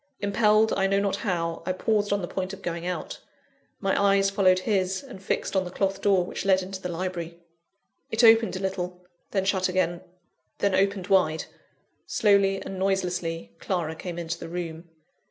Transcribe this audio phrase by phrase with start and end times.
[0.19, 3.19] Impelled, I know not how, I paused on the point of going out.
[3.79, 7.37] My eyes followed his, and fixed on the cloth door which led into the library.
[8.09, 10.01] It opened a little then shut again
[10.57, 11.45] then opened wide.
[12.07, 14.89] Slowly and noiselessly, Clara came into the room.